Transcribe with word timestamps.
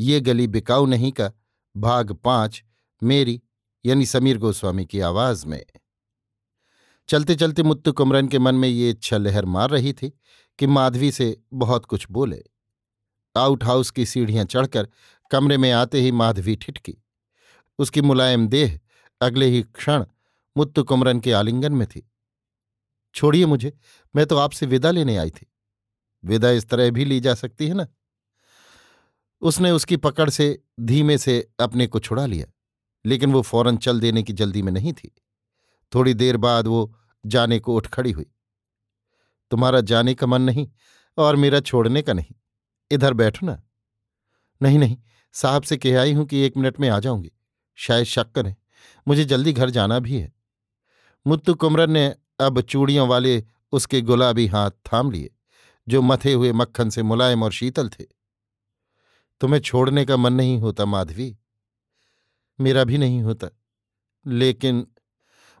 ये 0.00 0.20
गली 0.20 0.46
बिकाऊ 0.46 0.86
नहीं 0.86 1.12
का 1.12 1.32
भाग 1.76 2.12
पाँच 2.12 2.64
मेरी, 3.02 3.42
यानी 3.86 4.06
समीर 4.06 4.38
गोस्वामी 4.38 4.86
की 4.86 5.00
आवाज़ 5.00 5.46
में। 5.46 5.64
चलते 7.08 7.34
चलते 7.34 7.62
मुत्तु 7.62 7.92
कुमरन 7.92 8.28
के 8.28 8.38
मन 8.38 8.54
में 8.54 8.68
ये 8.68 8.90
इच्छा 8.90 9.16
लहर 9.16 9.44
मार 9.44 9.70
रही 9.70 9.92
थी 9.92 10.12
कि 10.58 10.66
माधवी 10.66 11.12
से 11.12 11.42
बहुत 11.52 11.84
कुछ 11.84 12.06
बोले। 12.10 12.42
आउट 13.36 13.64
हाउस 13.64 13.90
की 13.90 14.06
सीढ़ियाँ 14.06 14.44
चढ़कर 14.44 14.88
कमरे 15.30 15.56
में 15.56 15.72
आते 15.72 16.00
ही 16.00 16.12
माधवी 16.12 16.56
ठिठकी। 16.56 16.96
उसकी 17.78 18.00
मुलायम 18.00 18.48
देह 18.48 18.80
अगले 19.20 19.46
ही 19.46 19.62
क्षण 19.62 20.04
मुत्तु 20.56 20.84
कुमरन 20.84 21.20
के 21.20 21.32
आलिंगन 21.32 21.72
में 21.72 21.86
थी। 21.86 22.12
छोड़िए 23.14 23.46
मुझे, 23.46 23.78
मैं 24.16 24.26
तो 24.26 24.36
आपसे 24.36 24.66
विदा 24.66 24.90
लेने 24.90 25.16
आई 25.16 25.30
थी। 25.30 25.52
विदा 26.24 26.50
इस 26.50 26.68
तरह 26.68 26.90
भी 26.90 27.04
ली 27.04 27.20
जा 27.20 27.34
सकती 27.34 27.68
है 27.68 27.74
ना? 27.74 27.86
उसने 29.42 29.70
उसकी 29.70 29.96
पकड़ 29.96 30.30
से, 30.30 30.62
धीमे 30.80 31.18
से 31.18 31.50
अपने 31.60 31.86
को 31.86 31.98
छुड़ा 31.98 32.26
लिया, 32.26 32.46
लेकिन 33.04 33.32
वो 33.32 33.42
फ़ौरन 33.42 33.76
चल 33.76 34.00
देने 34.00 34.22
की 34.22 34.32
जल्दी 34.32 34.62
में 34.62 34.72
नहीं 34.72 34.92
थी। 34.92 35.10
थोड़ी 35.94 36.14
देर 36.14 36.36
बाद 36.36 36.66
वो 36.66 36.94
जाने 37.26 37.58
को 37.58 37.76
उठ 37.76 37.86
खड़ी 37.86 38.10
हुई। 38.12 38.26
तुम्हारा 39.50 39.80
जाने 39.80 40.14
का 40.14 40.26
मन 40.26 40.42
नहीं 40.42 40.68
और 41.18 41.36
मेरा 41.36 41.60
छोड़ने 41.60 42.02
का 42.02 42.12
नहीं। 42.12 42.34
इधर 42.90 43.14
बैठो 43.14 43.46
ना। 43.46 43.62
नहीं 44.62 44.78
नहीं, 44.78 44.96
साहब 45.32 45.62
से 45.62 45.76
कह 45.76 46.00
आई 46.00 46.12
हूँ 46.12 46.26
कि 46.26 46.40
एक 46.40 46.56
मिनट 46.56 46.80
में 46.80 46.88
आ 46.88 46.98
जाऊँगी। 46.98 47.32
शायद 47.74 48.04
शक 48.04 48.32
करें, 48.32 48.54
मुझे 49.08 49.24
जल्दी 49.24 49.52
घर 49.52 49.70
जाना 49.70 49.98
भी 49.98 50.18
है। 50.18 50.32
मुत्तु 51.26 51.54
कुमरन 51.54 51.90
ने 51.90 52.16
अब 52.40 52.60
चूड़ियों 52.60 53.08
वाले 53.08 53.44
उसके 53.72 54.00
गुलाबी 54.00 54.46
हाथ 54.46 54.70
थाम 54.70 55.10
लिए, 55.10 55.30
जो 55.88 56.02
मथे 56.02 56.32
हुए 56.32 56.52
मक्खन 56.52 56.90
से 56.90 57.02
मुलायम 57.02 57.42
और 57.42 57.52
शीतल 57.52 57.88
थे। 57.88 58.04
तुम्हें 59.42 59.60
छोड़ने 59.60 60.04
का 60.04 60.16
मन 60.16 60.32
नहीं 60.32 60.58
होता, 60.58 60.84
माधवी। 60.84 61.38
मेरा 62.60 62.84
भी 62.84 62.98
नहीं 62.98 63.22
होता। 63.22 63.48
लेकिन 64.26 64.86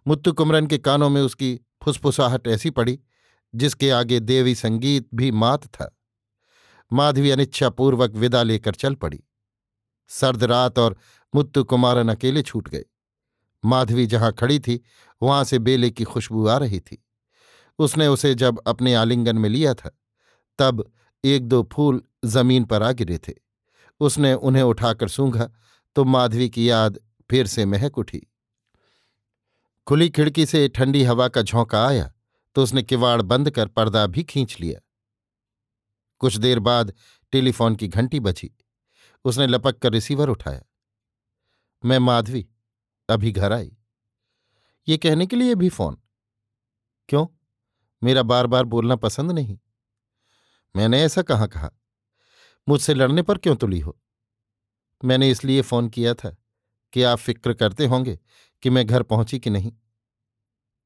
मुत्तु 0.06 0.32
कुमरन 0.32 0.66
के 0.66 0.78
कानों 0.78 1.10
में 1.10 1.22
उसकी 1.22 1.60
फुसफुसाहट 1.82 2.48
ऐसी 2.48 2.70
पड़ी, 2.70 3.00
जिसके 3.54 3.90
आगे 3.90 4.20
देवी 4.20 4.54
संगीत 4.54 5.08
भी 5.14 5.30
मात 5.30 5.66
था। 5.66 5.98
माधवी 6.92 7.30
अनिच्छापूर्वक 7.30 8.10
विदा 8.10 8.42
लेकर 8.42 8.74
चल 8.74 8.94
पड़ी। 8.94 9.24
सर्द 10.08 10.44
रात 10.44 10.78
और 10.78 10.96
मुत्तु 11.34 11.64
कुमारन 11.64 12.08
अकेले 12.08 12.42
छूट 12.42 12.68
गए। 12.68 12.84
माधवी 13.64 14.06
जहाँ 14.06 14.32
खड़ी 14.32 14.60
थी, 14.60 14.80
वहाँ 15.22 15.44
से 15.44 15.58
बेले 15.58 15.90
की 15.90 16.04
खुशबू 16.04 16.46
आ 16.46 16.56
रही 16.56 16.80
थी। 16.80 17.04
उसने 17.78 18.06
उसे 18.06 18.34
जब 18.34 18.58
अपने 18.66 18.94
आलिंगन 18.94 19.38
में 19.38 19.48
लिया 19.48 19.74
था, 19.74 19.98
तब 20.58 20.92
एक 21.24 21.48
दो 21.48 21.68
फूल 21.72 22.02
ज़मीन 22.24 22.64
पर 22.64 22.82
आ 22.82 22.92
गिरे 22.92 23.18
थे। 23.18 23.51
उसने 24.00 24.34
उन्हें 24.34 24.62
उठाकर 24.62 25.08
सूंघा 25.08 25.50
तो 25.96 26.04
माधवी 26.04 26.48
की 26.50 26.70
याद 26.70 26.98
फिर 27.30 27.46
से 27.46 27.64
महक 27.64 27.98
उठी। 27.98 28.26
खुली 29.86 30.10
खिड़की 30.10 30.46
से 30.46 30.68
ठंडी 30.68 31.02
हवा 31.04 31.28
का 31.28 31.42
झोंका 31.42 31.86
आया 31.86 32.12
तो 32.54 32.62
उसने 32.62 32.82
किवाड़ 32.82 33.22
बंद 33.22 33.50
कर 33.50 33.66
पर्दा 33.66 34.06
भी 34.06 34.24
खींच 34.24 34.60
लिया। 34.60 34.80
कुछ 36.18 36.36
देर 36.36 36.58
बाद 36.58 36.92
टेलीफोन 37.32 37.76
की 37.76 37.88
घंटी 37.88 38.20
बजी। 38.20 38.56
उसने 39.24 39.46
लपक 39.46 39.78
कर 39.78 39.92
रिसीवर 39.92 40.28
उठाया। 40.28 40.62
मैं 41.84 41.98
माधवी, 41.98 42.48
अभी 43.08 43.32
घर 43.32 43.52
आई। 43.52 43.76
ये 44.88 44.98
कहने 44.98 45.26
के 45.26 45.36
लिए 45.36 45.54
भी 45.54 45.68
फ़ोन। 45.68 45.96
क्यों? 47.08 47.26
मेरा 48.02 48.22
बार 48.22 48.46
बार 48.46 48.64
बोलना 48.64 48.96
पसंद 48.96 49.32
नहीं। 49.32 49.58
मैंने 50.76 51.02
ऐसा 51.02 51.22
कहाँ 51.22 51.48
कहा? 51.48 51.70
मुझसे 52.68 52.94
लड़ने 52.94 53.22
पर 53.22 53.38
क्यों 53.38 53.56
तुली 53.56 53.80
हो? 53.80 53.98
मैंने 55.04 55.30
इसलिए 55.30 55.62
फ़ोन 55.62 55.88
किया 55.88 56.14
था 56.14 56.36
कि 56.92 57.02
आप 57.02 57.18
फ़िक्र 57.18 57.52
करते 57.52 57.86
होंगे 57.86 58.18
कि 58.62 58.70
मैं 58.70 58.86
घर 58.86 59.02
पहुँची 59.02 59.38
कि 59.38 59.50
नहीं। 59.50 59.72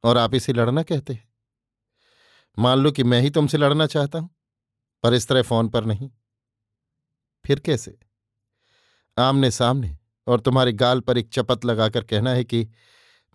और 0.04 0.18
आप 0.18 0.34
इसे 0.34 0.52
लड़ना 0.52 0.82
कहते 0.82 1.12
हैं। 1.12 1.28
मान 2.58 2.78
लो 2.78 2.92
कि 2.92 3.04
मैं 3.04 3.20
ही 3.20 3.30
तुमसे 3.30 3.58
लड़ना 3.58 3.86
चाहता 3.86 4.18
हूँ, 4.18 4.30
पर 5.02 5.14
इस 5.14 5.28
तरह 5.28 5.42
फ़ोन 5.42 5.68
पर 5.68 5.84
नहीं। 5.84 6.10
फिर 7.44 7.60
कैसे? 7.60 7.98
आमने 9.18 9.50
सामने 9.50 9.98
और 10.26 10.40
तुम्हारे 10.40 10.72
गाल 10.72 11.00
पर 11.00 11.18
एक 11.18 11.28
चपत 11.28 11.64
लगाकर 11.64 12.04
कहना 12.04 12.30
है 12.30 12.44
कि 12.44 12.68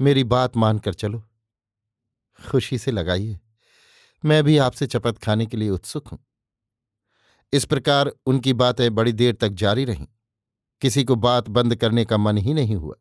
मेरी 0.01 0.23
बात 0.23 0.57
मानकर 0.57 0.93
चलो। 0.93 1.23
खुशी 2.47 2.77
से 2.77 2.91
लगाइए। 2.91 3.39
मैं 4.25 4.43
भी 4.43 4.57
आपसे 4.57 4.87
चपत 4.87 5.17
खाने 5.17 5.45
के 5.45 5.57
लिए 5.57 5.69
उत्सुक 5.69 6.07
हूँ। 6.07 6.25
इस 7.53 7.65
प्रकार 7.65 8.11
उनकी 8.25 8.53
बातें 8.53 8.95
बड़ी 8.95 9.11
देर 9.11 9.35
तक 9.35 9.49
जारी 9.49 9.85
रहीं। 9.85 10.07
किसी 10.81 11.03
को 11.03 11.15
बात 11.15 11.49
बंद 11.49 11.75
करने 11.75 12.05
का 12.05 12.17
मन 12.17 12.37
ही 12.37 12.53
नहीं 12.53 12.75
हुआ। 12.75 12.95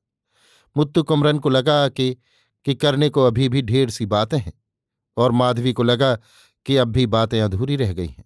मुत्तु 0.77 1.03
कुमरन 1.03 1.39
को 1.39 1.49
लगा 1.49 1.89
कि 1.89 2.17
कि 2.65 2.75
करने 2.75 3.09
को 3.09 3.25
अभी 3.25 3.49
भी 3.49 3.63
ढेर 3.63 3.91
सी 3.91 4.07
बातें 4.07 4.39
हैं, 4.39 4.53
और 5.17 5.33
माधवी 5.33 5.73
को 5.73 5.83
लगा 5.83 6.17
कि 6.67 6.77
अब 6.77 6.89
भी 6.89 7.07
बातें 7.07 7.41
अधूरी 7.41 7.77
रह 7.77 7.93
गई 7.93 8.07
हैं। 8.07 8.25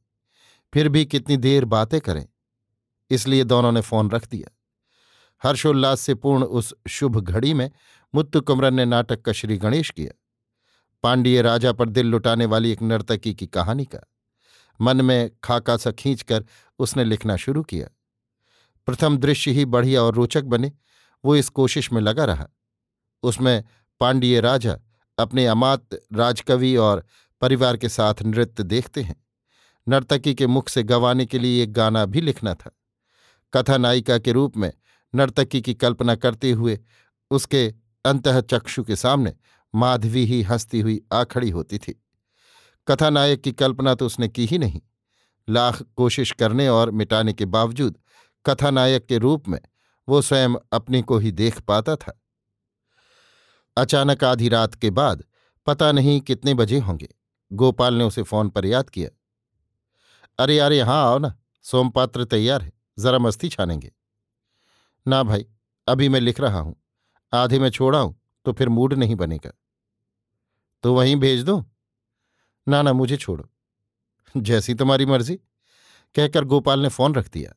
फिर 0.75 0.89
भी 0.89 1.05
कितनी 1.05 1.37
देर 1.37 1.65
बातें 1.65 2.01
करें? 2.01 2.27
इसलिए 3.11 3.45
दोनों 3.45 3.73
ने 3.73 3.81
फ़ोन 3.81 4.11
रख 4.11 4.29
दिया। 4.29 4.59
हर्षोल्लास 5.43 6.01
से 6.01 6.15
पूर्ण 6.15 6.45
उस 6.45 6.75
शुभ 6.89 7.21
घड़ी 7.21 7.55
में 7.55 7.71
मुत्तु 8.15 8.41
कुमरन 8.41 8.75
ने 8.75 8.85
नाटक 8.85 9.23
का 9.23 9.33
श्री 9.33 9.56
गणेश 9.56 9.91
किया। 9.91 10.19
पांडिय 11.03 11.43
राजा 11.43 11.73
पर 11.73 11.89
दिल 11.89 12.06
लुटाने 12.06 12.47
वाली 12.47 12.71
एक 12.71 12.83
नर्तकी 12.83 13.35
की 13.35 13.47
कहानी 13.47 13.85
का 13.85 13.99
मन 14.81 15.01
में 15.01 15.31
खाका 15.45 15.77
सा 15.77 15.91
खींचकर 15.91 16.45
उसने 16.79 17.05
लिखना 17.05 17.37
शुरू 17.37 17.62
किया। 17.62 17.89
प्रथम 18.87 19.19
दृश्य 19.19 19.51
ही 19.51 19.65
बढ़िया 19.65 20.03
और 20.03 20.15
रोचक 20.15 20.43
बने, 20.43 20.73
वो 21.25 21.37
इस 21.37 21.49
कोशिश 21.49 21.93
में 21.93 22.01
लगा 22.01 22.25
रहा। 22.25 22.49
उसमें 23.23 23.65
पांडिय 24.01 24.41
राजा 24.41 24.79
अपने 25.19 25.47
अमात 25.47 25.87
राजकवि 26.12 26.77
और 26.77 27.07
परिवार 27.41 27.77
के 27.77 27.89
साथ 27.89 28.15
नृत्य 28.23 28.62
देखते 28.62 29.03
हैं। 29.03 29.25
नर्तकी 29.89 30.35
के 30.35 30.47
मुख 30.47 30.69
से 30.69 30.83
गवाने 30.83 31.27
के 31.27 31.39
लिए 31.39 31.62
एक 31.62 31.73
गाना 31.73 32.05
भी 32.05 32.21
लिखना 32.21 32.55
था। 32.55 32.71
कथा 33.55 33.77
नायिका 33.77 34.19
के 34.19 34.33
रूप 34.33 34.56
में 34.56 34.73
नर्तकी 35.15 35.62
की 35.62 35.75
कल्पना 35.75 36.15
करते 36.15 36.53
हुए 36.53 36.81
उसके 37.31 37.75
अंतः 38.05 38.41
चक्षु 38.41 38.85
के 38.85 38.97
सामने 38.97 39.35
माधवी 39.75 40.25
ही 40.25 40.43
हंसती 40.43 40.81
हुई 40.81 41.03
आखड़ी 41.12 41.50
होती 41.50 41.79
थी। 41.79 42.04
कथानायक 42.89 43.41
की 43.41 43.53
कल्पना 43.53 43.95
तो 43.95 44.07
उसने 44.07 44.29
की 44.29 44.47
ही 44.47 44.59
नहीं। 44.59 44.81
लाख 45.49 45.83
कोशिश 45.83 46.33
करने 46.33 46.69
और 46.69 46.91
मिटाने 46.91 47.33
के 47.33 47.45
बावजूद 47.45 47.99
कथानायक 48.47 49.07
के 49.07 49.19
रूप 49.19 49.49
में 49.49 49.61
वो 50.09 50.23
स्वयं 50.23 50.55
अपने 50.73 51.03
को 51.03 51.19
ही 51.19 51.33
देख 51.33 51.61
पाता 51.61 51.97
था। 51.97 52.21
अचानक 53.77 54.25
आधी 54.25 54.49
रात 54.49 54.75
के 54.75 54.91
बाद 54.91 55.25
पता 55.67 55.93
नहीं 55.93 56.21
कितने 56.21 56.55
बजे 56.55 56.79
होंगे। 56.79 57.09
गोपाल 57.53 57.95
ने 57.95 58.05
उसे 58.05 58.23
फ़ोन 58.23 58.49
पर 58.49 58.67
याद 58.67 58.91
किया। 58.91 59.11
अरे 60.39 60.57
यार 60.57 60.73
यहाँ 60.73 61.03
आओ 61.05 61.19
ना। 61.19 61.35
सोमपात्र 61.63 62.25
तैयार 62.25 62.63
है। 62.63 62.73
जरा 62.99 63.19
मस्ती 63.19 63.49
छानेंगे। 63.49 63.93
ना 65.09 65.23
भाई, 65.23 65.47
अभी 65.89 66.09
मैं 66.09 66.21
लिख 66.21 66.41
रहा 66.41 66.61
हूँ। 66.61 66.77
आधे 67.33 67.59
में 67.59 67.71
छोड़ाऊं 67.71 68.15
तो 68.45 68.53
फिर 68.53 68.69
मूड 68.69 68.95
नहीं 68.95 69.17
बनेगा। 69.17 69.53
तो 70.83 70.95
वहीं 70.95 71.17
भेज 71.17 71.43
दूँ? 71.43 71.74
ना 72.69 72.82
ना, 72.82 72.93
मुझे 72.93 73.16
छोड़ो। 73.16 73.49
जैसी 74.37 74.75
तुम्हारी 74.75 75.06
मर्ज़ी। 75.06 75.34
कहकर 76.14 76.44
गोपाल 76.44 76.81
ने 76.81 76.88
फ़ोन 76.88 77.14
रख 77.14 77.31
दिया। 77.32 77.55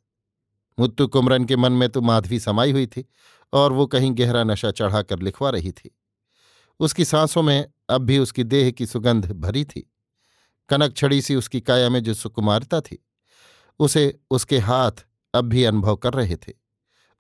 मुत्तु 0.80 1.08
कुमरन 1.08 1.46
के 1.46 1.56
मन 1.56 1.72
में 1.72 1.90
तो 1.90 2.02
माधवी 2.02 2.40
समाई 2.40 2.72
हुई 2.72 2.88
थी 2.88 3.06
और 3.54 3.74
वो 3.74 3.86
कहीं 3.88 4.18
गहरा 4.18 4.44
नशा 4.44 4.72
चढ़ाकर 4.72 5.20
लिखवा 5.20 5.50
रही 5.50 5.72
थी। 5.72 5.98
उसकी 6.80 7.06
सांसों 7.06 7.44
में 7.44 7.66
अब 7.90 8.02
भी 8.02 8.20
उसकी 8.20 8.44
देह 8.44 8.72
की 8.72 8.86
सुगंध 8.86 9.32
भरी 9.32 9.66
थी। 9.66 9.92
कनक 10.70 10.96
छड़ी 10.98 11.22
सी 11.22 11.36
उसकी 11.36 11.62
काया 11.62 11.90
में 11.90 12.04
जो 12.04 12.14
सुकुमारता 12.14 12.82
थी, 12.82 13.06
उसे 13.80 14.20
उसके 14.32 14.58
हाथ 14.58 15.06
अब 15.34 15.46
भी 15.46 15.64
अनुभव 15.64 15.96
कर 15.96 16.14
रहे 16.14 16.36
थे। 16.36 16.54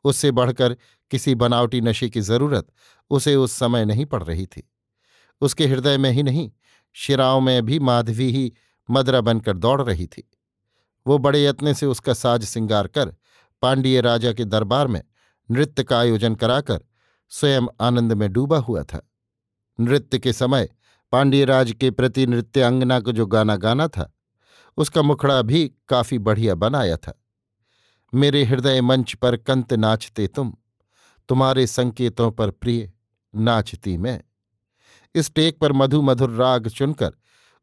उससे 0.04 0.32
बढ़कर 0.32 0.78
किसी 1.12 1.36
बनावटी 1.36 1.82
नशे 1.82 2.10
की 2.10 2.22
ज़रूरत 2.22 2.68
उसे 3.10 3.36
उस 3.36 3.52
समय 3.52 3.86
नहीं 3.86 4.06
पड़ 4.06 4.24
रही 4.24 4.46
थी। 4.46 4.72
उसके 5.42 5.68
हृदय 5.68 5.98
में 5.98 6.12
ही 6.12 6.24
नहीं 6.24 6.52
शिराओं 7.00 7.42
में 7.42 7.66
भी 7.66 7.80
माधवी 7.80 8.32
ही 8.32 8.54
मदरा 8.90 9.22
बनकर 9.22 9.58
दौड़ 9.58 9.82
रही 9.82 10.08
थी। 10.08 10.30
वो 11.08 11.18
बड़े 11.18 11.44
यत्न 11.44 11.74
से 11.74 11.86
उसका 11.86 12.14
साज 12.14 12.44
सिंगार 12.44 12.88
कर 12.88 13.16
पांडिय 13.62 14.02
राजा 14.02 14.34
के 14.34 14.46
दरबार 14.46 14.88
में 14.88 15.02
नृत्य 15.52 15.84
का 15.84 16.00
आयोजन 16.00 16.36
कराकर 16.36 16.80
स्वयं 17.30 17.68
आनंद 17.82 18.14
में 18.14 18.32
डूबा 18.34 18.58
हुआ 18.58 18.84
था। 18.84 19.10
नृत्य 19.80 20.20
के 20.20 20.34
समय 20.34 20.70
पांडिय 21.12 21.46
राज 21.46 21.72
के 21.72 21.92
प्रति 21.92 22.28
नृत्य 22.28 22.62
अंगना 22.62 23.00
को 23.00 23.12
जो 23.12 23.26
गाना 23.26 23.56
गाना 23.56 23.88
था, 23.88 24.14
उसका 24.78 25.02
मुखड़ा 25.02 25.42
भी 25.42 25.72
काफ़ी 25.90 26.20
बढ़िया 26.20 26.56
बनाया 26.56 26.98
था। 26.98 27.14
मेरे 28.14 28.44
हृदय 28.44 28.82
मंच 28.82 29.14
पर 29.14 29.38
कंत 29.38 29.74
नाचते 29.74 30.28
तुम, 30.28 30.54
तुम्हारे 31.30 31.68
संकेतों 31.68 32.32
पर 32.32 32.52
प्रिय 32.52 32.92
नाचती 33.36 33.98
मैं। 33.98 34.22
इस 35.18 35.34
टेक 35.34 35.60
पर 35.60 35.74
मधु 35.74 36.02
मधुर 36.02 36.30
राग 36.30 36.68
चुनकर 36.68 37.12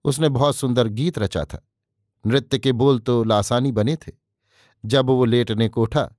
उसने 0.05 0.29
बहुत 0.29 0.57
सुंदर 0.57 0.89
गीत 0.89 1.19
रचा 1.19 1.45
था। 1.45 1.69
नृत्य 2.27 2.59
के 2.59 2.73
बोल 2.73 2.99
तो 2.99 3.25
लासानी 3.25 3.73
बने 3.73 3.97
थे। 3.97 4.13
जब 4.85 5.07
वो 5.07 5.25
लेटने 5.25 5.69
को 5.69 5.83
उठा, 5.83 6.11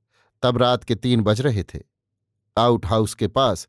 तब 0.41 0.57
रात 0.57 0.83
के 0.83 0.95
तीन 0.95 1.21
बज 1.21 1.41
रहे 1.41 1.63
थे। 1.63 1.79
आउट 2.57 2.85
हाउस 2.85 3.13
के 3.13 3.27
पास 3.27 3.67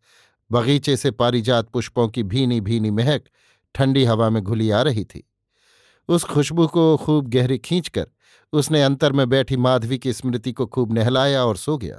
बगीचे 0.53 0.97
से 0.97 1.11
पारिजात 1.11 1.69
पुष्पों 1.69 2.09
की 2.09 2.23
भीनी 2.23 2.61
भीनी 2.61 2.91
महक 2.91 3.25
ठंडी 3.75 4.05
हवा 4.05 4.31
में 4.31 4.43
घुली 4.43 4.71
आ 4.71 4.83
रही 4.83 5.05
थी। 5.05 5.31
उस 6.09 6.25
खुशबू 6.25 6.67
को 6.67 6.97
खूब 6.97 7.29
गहरी 7.29 7.59
खींचकर 7.59 8.07
उसने 8.53 8.83
अंतर 8.83 9.13
में 9.13 9.29
बैठी 9.29 9.57
माधवी 9.57 9.99
की 9.99 10.13
स्मृति 10.13 10.53
को 10.53 10.67
खूब 10.67 10.93
नहलाया 10.93 11.45
और 11.45 11.57
सो 11.57 11.79
गया। 11.79 11.99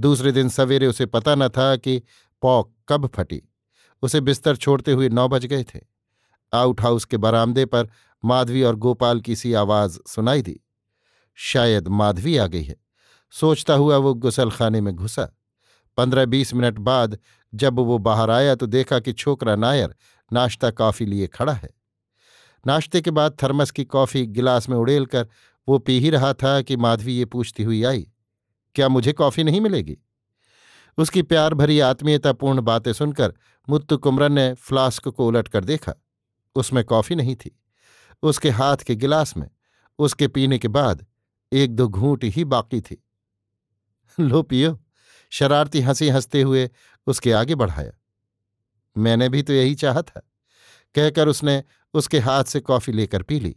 दूसरे 0.00 0.32
दिन 0.32 0.48
सवेरे 0.48 0.86
उसे 0.86 1.06
पता 1.06 1.34
न 1.34 1.48
था 1.48 1.76
कि 1.76 2.02
पॉक 2.42 2.74
कब 2.88 3.06
फटी। 3.06 3.42
उसे 4.02 4.20
बिस्तर 4.20 4.56
छोड़ते 4.56 4.92
हुए 4.92 5.08
नौ 5.08 5.28
बज 5.28 5.46
गए 5.46 5.64
थे। 5.64 5.80
आउट 6.52 6.80
हाउस 6.80 7.04
के 7.04 7.16
बरामदे 7.16 7.64
पर 7.64 7.88
माधवी 8.24 8.62
और 8.62 8.76
गोपाल 8.76 9.20
की 9.20 9.36
सी 9.36 9.52
आवाज़ 9.54 9.98
सुनाई 10.06 10.42
दी। 10.42 10.60
शायद 11.38 11.88
माधवी 11.88 12.36
आ 12.36 12.46
गई 12.46 12.62
है। 12.62 12.76
सोचता 13.34 13.74
हुआ 13.74 13.96
वो 13.96 14.14
गुसलखाने 14.14 14.80
में 14.80 14.94
घुसा। 14.94 15.28
पंद्रह 15.98 16.24
बीस 16.26 16.54
मिनट 16.54 16.78
बाद 16.78 17.18
जब 17.52 17.78
वो 17.78 17.98
बाहर 17.98 18.30
आया 18.30 18.54
तो 18.54 18.66
देखा 18.66 18.98
कि 19.00 19.12
छोकरा 19.12 19.54
नायर 19.56 19.94
नाश्ता 20.30 20.70
कॉफ़ी 20.70 21.06
लिए 21.06 21.26
खड़ा 21.26 21.52
है। 21.52 21.70
नाश्ते 22.64 23.00
के 23.00 23.10
बाद 23.10 23.36
थर्मस 23.42 23.70
की 23.70 23.84
कॉफ़ी 23.84 24.26
गिलास 24.26 24.68
में 24.68 24.76
उड़ेल 24.76 25.06
कर 25.06 25.28
वो 25.68 25.78
पी 25.78 25.98
ही 26.00 26.10
रहा 26.10 26.32
था 26.34 26.60
कि 26.62 26.76
माधवी 26.76 27.12
ये 27.12 27.24
पूछती 27.24 27.62
हुई 27.62 27.82
आई, 27.84 28.06
क्या 28.74 28.88
मुझे 28.88 29.12
कॉफ़ी 29.12 29.44
नहीं 29.44 29.60
मिलेगी? 29.60 29.96
उसकी 31.00 31.22
प्यार 31.22 31.54
भरी 31.54 31.80
आत्मीयतापूर्ण 31.80 32.60
बातें 32.60 32.92
सुनकर 32.92 33.34
मुत्तु 33.68 33.98
कुमरन 33.98 34.32
ने 34.32 34.54
फ्लास्क 34.54 35.08
को 35.08 35.26
उलट 35.26 35.48
कर 35.48 35.64
देखा। 35.64 35.94
उसमें 36.54 36.84
कॉफ़ी 36.84 37.16
नहीं 37.16 37.36
थी। 37.36 37.60
उसके 38.22 38.50
हाथ 38.50 38.76
के 38.76 38.96
गिलास 38.96 39.36
में, 39.36 39.50
उसके 39.98 40.28
पीने 40.28 40.58
के 40.58 40.68
बाद 40.68 41.06
एक 41.52 41.76
दो 41.76 41.88
घूंट 41.88 42.24
ही 42.24 42.44
बाकी 42.44 42.80
थी। 42.80 43.04
लो 44.20 44.42
पियो। 44.42 44.84
शरारती 45.30 45.80
हँसी 45.80 46.08
हँसते 46.08 46.42
हुए 46.42 46.70
उसके 47.06 47.32
आगे 47.32 47.54
बढ़ाया। 47.54 47.92
मैंने 48.96 49.28
भी 49.28 49.42
तो 49.42 49.52
यही 49.52 49.74
चाहा 49.74 50.02
था। 50.02 50.30
कहकर 50.94 51.28
उसने 51.28 51.64
उसके 51.94 52.18
हाथ 52.18 52.44
से 52.44 52.60
कॉफ़ी 52.60 52.92
लेकर 52.92 53.22
पी 53.22 53.40
ली। 53.40 53.56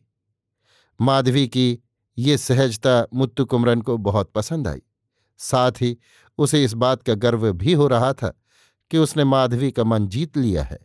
माधवी 1.02 1.48
की 1.48 1.80
ये 2.18 2.38
सहजता 2.38 3.08
मुत्तु 3.14 3.46
कुमरन 3.46 3.82
को 3.82 3.98
बहुत 3.98 4.32
पसंद 4.32 4.68
आई। 4.68 4.82
साथ 5.44 5.82
ही 5.82 5.98
उसे 6.40 6.64
इस 6.64 6.74
बात 6.76 7.04
का 7.04 7.14
गर्व 7.16 7.52
भी 7.54 7.74
हो 7.74 7.88
रहा 7.88 8.12
था 8.14 8.34
कि 8.92 8.98
उसने 8.98 9.24
माधवी 9.24 9.72
का 9.72 9.84
मन 9.84 10.08
जीत 10.08 10.38
लिया 10.38 10.64
है। 10.64 10.80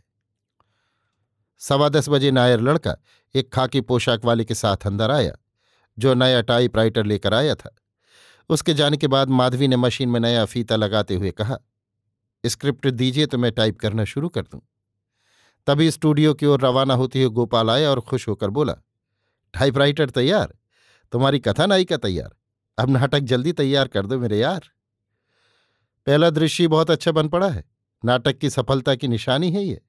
सवा 1.61 1.89
दस 1.89 2.09
बजे 2.09 2.31
नायर 2.31 2.61
लड़का 2.61 2.95
एक 3.35 3.51
खाकी 3.53 3.81
पोशाक 3.81 4.25
वाले 4.25 4.45
के 4.45 4.55
साथ 4.55 4.85
अंदर 4.85 5.11
आया, 5.11 5.31
जो 5.97 6.13
नया 6.13 6.41
टाइपराइटर 6.41 7.05
लेकर 7.05 7.33
आया 7.33 7.55
था। 7.55 7.75
उसके 8.49 8.73
जाने 8.73 8.97
के 8.97 9.07
बाद 9.07 9.29
माधवी 9.29 9.67
ने 9.67 9.77
मशीन 9.77 10.09
में 10.09 10.19
नया 10.19 10.45
फीता 10.45 10.75
लगाते 10.75 11.15
हुए 11.15 11.31
कहा, 11.31 11.57
स्क्रिप्ट 12.43 12.87
दीजिए 12.87 13.25
तो 13.25 13.37
मैं 13.37 13.51
टाइप 13.51 13.79
करना 13.79 14.03
शुरू 14.05 14.29
कर 14.29 14.41
दूँ। 14.41 14.61
तभी 15.67 15.89
स्टूडियो 15.91 16.33
की 16.33 16.45
ओर 16.45 16.61
रवाना 16.61 16.93
होती 16.93 17.21
हुई 17.21 17.29
गोपाल 17.29 17.69
आया 17.69 17.89
और 17.91 17.99
खुश 18.01 18.27
होकर 18.27 18.49
बोला 18.49 18.73
टाइपराइटर 19.53 20.09
तैयार? 20.09 20.53
तुम्हारी 21.13 21.39
कथा 21.39 21.65
नायिका 21.65 21.97
तैयार? 21.97 22.29
अब 22.79 22.89
नाटक 22.89 23.19
जल्दी 23.19 23.51
तैयार 23.51 23.87
कर 23.87 24.05
दो 24.05 24.19
मेरे 24.19 24.39
यार। 24.39 24.69
पहला 26.07 26.29
दृश्य 26.29 26.67
बहुत 26.67 26.91
अच्छा 26.91 27.11
बन 27.11 27.27
पड़ा 27.27 27.49
है। 27.49 27.63
नाटक 28.05 28.37
की 28.37 28.49
सफलता 28.49 28.95
की 28.95 29.07
निशानी 29.07 29.51
है 29.51 29.63
ये। 29.63 29.81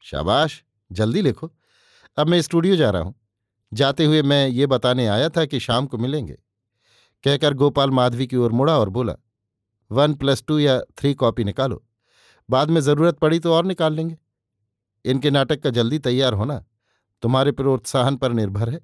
शाबाश, 0.00 0.64
जल्दी 0.92 1.22
लिखो। 1.22 1.52
अब 2.16 2.28
मैं 2.28 2.42
स्टूडियो 2.42 2.76
जा 2.76 2.90
रहा 2.90 3.02
हूँ। 3.02 3.14
जाते 3.72 4.04
हुए 4.04 4.22
मैं 4.22 4.48
ये 4.48 4.66
बताने 4.66 5.06
आया 5.06 5.28
था 5.28 5.44
कि 5.44 5.60
शाम 5.60 5.86
को 5.86 5.98
मिलेंगे। 5.98 6.38
कहकर 7.24 7.54
गोपाल 7.54 7.90
माधवी 7.90 8.26
की 8.26 8.36
ओर 8.36 8.52
मुड़ा 8.52 8.78
और 8.78 8.88
बोला, 8.88 9.14
वन 9.90 10.14
प्लस 10.14 10.44
टू 10.48 10.58
या 10.58 10.80
थ्री 10.80 11.14
कॉपी 11.14 11.44
निकालो। 11.44 11.84
बाद 12.50 12.70
में 12.70 12.80
ज़रूरत 12.80 13.18
पड़ी 13.18 13.38
तो 13.38 13.54
और 13.54 13.64
निकाल 13.64 13.94
लेंगे। 13.94 14.18
इनके 15.04 15.30
नाटक 15.30 15.62
का 15.62 15.70
जल्दी 15.70 15.98
तैयार 15.98 16.32
होना 16.32 16.64
तुम्हारे 17.22 17.52
प्रोत्साहन 17.52 18.16
पर 18.16 18.32
निर्भर 18.32 18.70
है। 18.70 18.80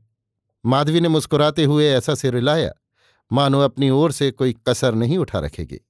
माधवी 0.66 1.00
ने 1.00 1.08
मुस्कुराते 1.08 1.64
हुए 1.64 1.88
ऐसा 1.88 2.14
सिर 2.14 2.34
हिलाया 2.34 2.72
मानो 3.32 3.60
अपनी 3.60 3.90
ओर 3.90 4.12
से 4.12 4.30
कोई 4.30 4.56
कसर 4.68 4.94
नहीं 4.94 5.18
उठा 5.18 5.38
रखेगी। 5.38 5.80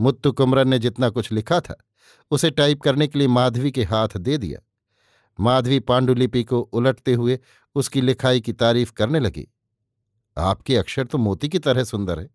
मुत्तु 0.00 0.32
कुमरन 0.32 0.68
ने 0.68 0.78
जितना 0.78 1.08
कुछ 1.08 1.32
लिखा 1.32 1.60
था, 1.60 1.84
उसे 2.30 2.50
टाइप 2.50 2.80
करने 2.80 3.06
के 3.06 3.18
लिए 3.18 3.28
माधवी 3.28 3.70
के 3.70 3.84
हाथ 3.84 4.08
दे 4.16 4.38
दिया। 4.38 4.60
माधवी 5.40 5.80
पांडुलिपि 5.80 6.44
को 6.44 6.60
उलटते 6.60 7.14
हुए 7.14 7.38
उसकी 7.74 8.00
लिखाई 8.00 8.40
की 8.40 8.52
तारीफ़ 8.52 8.92
करने 8.92 9.20
लगी। 9.20 9.48
आपके 10.38 10.76
अक्षर 10.76 11.06
तो 11.06 11.18
मोती 11.18 11.48
की 11.48 11.58
तरह 11.58 11.84
सुंदर 11.84 12.20
है। 12.20 12.30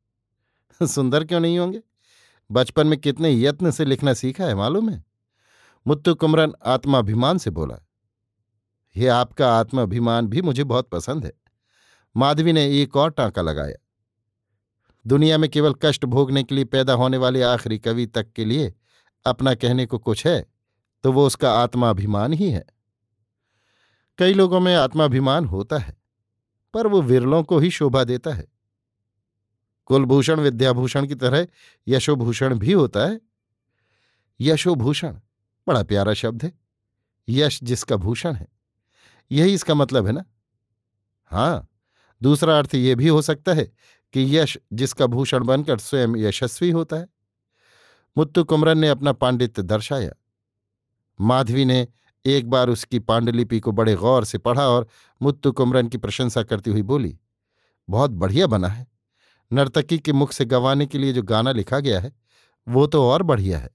सुंदर 0.87 1.23
क्यों 1.23 1.39
नहीं 1.39 1.59
होंगे? 1.59 1.81
बचपन 2.51 2.87
में 2.87 2.99
कितने 2.99 3.41
यत्न 3.41 3.71
से 3.71 3.85
लिखना 3.85 4.13
सीखा 4.13 4.45
है, 4.45 4.55
मालूम 4.55 4.89
है? 4.89 5.03
मुत्तु 5.87 6.15
कुमरन 6.15 6.53
आत्माभिमान 6.65 7.37
से 7.37 7.49
बोला 7.49 7.85
ये 8.97 9.07
आपका 9.07 9.59
आत्माभिमान 9.59 10.27
भी 10.27 10.41
मुझे 10.41 10.63
बहुत 10.63 10.89
पसंद 10.89 11.25
है। 11.25 11.33
माधवी 12.17 12.53
ने 12.53 12.81
एक 12.81 12.95
और 12.95 13.11
टांका 13.11 13.41
लगाया। 13.41 13.88
दुनिया 15.05 15.37
में 15.37 15.49
केवल 15.49 15.73
कष्ट 15.81 16.05
भोगने 16.05 16.43
के 16.43 16.55
लिए 16.55 16.63
पैदा 16.63 16.93
होने 16.93 17.17
वाले 17.17 17.41
आखिरी 17.41 17.79
कवि 17.79 18.05
तक 18.05 18.31
के 18.31 18.45
लिए 18.45 18.73
अपना 19.25 19.53
कहने 19.53 19.85
को 19.85 19.97
कुछ 19.97 20.25
है 20.27 20.45
तो 21.03 21.11
वो 21.11 21.25
उसका 21.27 21.51
आत्माभिमान 21.53 22.33
ही 22.33 22.49
है। 22.51 22.65
कई 24.17 24.33
लोगों 24.33 24.59
में 24.59 24.75
आत्माभिमान 24.75 25.45
होता 25.45 25.77
है, 25.77 25.97
पर 26.73 26.87
वो 26.87 27.01
विरलों 27.01 27.43
को 27.43 27.59
ही 27.59 27.69
शोभा 27.69 28.03
देता 28.03 28.33
है। 28.33 28.47
कुलभूषण 29.85 30.39
विद्याभूषण 30.39 31.07
की 31.07 31.15
तरह 31.15 31.47
यशोभूषण 31.87 32.57
भी 32.57 32.71
होता 32.71 33.05
है। 33.05 33.19
यशोभूषण, 34.39 35.15
बड़ा 35.67 35.83
प्यारा 35.83 36.13
शब्द 36.13 36.43
है। 36.43 36.51
यश 37.27 37.59
जिसका 37.63 37.95
भूषण 37.95 38.33
है। 38.33 38.47
यही 39.31 39.53
इसका 39.53 39.73
मतलब 39.73 40.05
है 40.05 40.11
ना? 40.11 40.23
हाँ 41.25 41.67
दूसरा 42.21 42.57
अर्थ 42.57 42.75
ये 42.75 42.95
भी 42.95 43.07
हो 43.07 43.21
सकता 43.21 43.53
है 43.53 43.71
कि 44.13 44.37
यश 44.37 44.57
जिसका 44.73 45.05
भूषण 45.05 45.43
बनकर 45.43 45.77
स्वयं 45.77 46.15
यशस्वी 46.17 46.69
होता 46.71 46.95
है। 46.95 47.07
मुत्तु 48.17 48.43
कुमरन 48.43 48.77
ने 48.77 48.89
अपना 48.89 49.11
पांडित्य 49.11 49.61
दर्शाया। 49.61 50.11
माधवी 51.19 51.65
ने 51.65 51.87
एक 52.25 52.49
बार 52.49 52.69
उसकी 52.69 52.99
पांडुलिपि 52.99 53.59
को 53.59 53.71
बड़े 53.71 53.95
गौर 53.95 54.25
से 54.25 54.37
पढ़ा 54.37 54.67
और 54.67 54.87
मुत्तु 55.21 55.51
कुमरन 55.51 55.87
की 55.87 55.97
प्रशंसा 55.97 56.43
करती 56.43 56.71
हुई 56.71 56.81
बोली, 56.81 57.19
बहुत 57.89 58.11
बढ़िया 58.11 58.47
बना 58.47 58.67
है। 58.67 58.87
नर्तकी 59.51 59.99
के 59.99 60.13
मुख 60.13 60.31
से 60.31 60.45
गवाने 60.45 60.85
के 60.85 60.97
लिए 60.97 61.13
जो 61.13 61.23
गाना 61.23 61.51
लिखा 61.51 61.79
गया 61.79 61.99
है, 61.99 62.13
वो 62.67 62.87
तो 62.87 63.03
और 63.03 63.23
बढ़िया 63.23 63.59
है। 63.59 63.69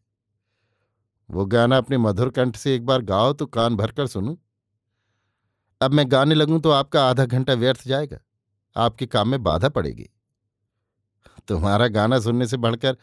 वो 1.31 1.47
गाना 1.47 1.77
अपने 1.77 1.99
मधुर 1.99 2.31
कंठ 2.31 2.57
से 2.57 2.75
एक 2.75 2.87
बार 2.87 3.03
गाओ 3.03 3.33
तो 3.33 3.47
कान 3.47 3.77
भरकर 3.77 4.07
सुनूं। 4.07 4.37
अब 5.81 5.95
मैं 5.95 6.11
गाने 6.13 6.35
लगूं 6.35 6.61
तो 6.61 6.71
आपका 6.71 7.09
आधा 7.11 7.25
घंटा 7.25 7.55
व्यर्थ 7.55 7.89
जाएगा। 7.89 8.19
आपके 8.77 9.07
काम 9.07 9.29
में 9.29 9.43
बाधा 9.43 9.69
पड़ेगी। 9.69 10.11
तुम्हारा 11.49 11.89
गाना 11.89 12.19
सुनने 12.19 12.47
से 12.47 12.57
बढ़कर 12.57 12.97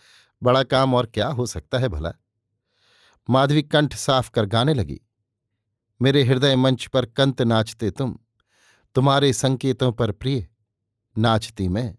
बड़ा 0.43 0.63
काम 0.63 0.93
और 0.93 1.05
क्या 1.05 1.27
हो 1.27 1.45
सकता 1.45 1.77
है 1.77 1.87
भला? 1.87 2.13
माधवी 3.29 3.61
कंठ 3.61 3.95
साफ़ 3.95 4.31
कर 4.31 4.45
गाने 4.45 4.73
लगी। 4.73 5.01
मेरे 6.01 6.23
हृदय 6.23 6.55
मंच 6.55 6.85
पर 6.85 7.05
कंत 7.05 7.41
नाचते 7.41 7.91
तुम, 7.91 8.17
तुम्हारे 8.95 9.33
संकेतों 9.33 9.91
पर 9.91 10.11
प्रिय, 10.11 10.47
नाचती 11.17 11.67
मैं। 11.67 11.95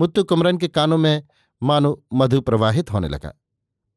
मुत्तु 0.00 0.24
कुमरन 0.24 0.58
के 0.58 0.68
कानों 0.68 0.98
में 0.98 1.26
मानो 1.62 2.04
मधु 2.14 2.40
प्रवाहित 2.40 2.92
होने 2.92 3.08
लगा। 3.08 3.32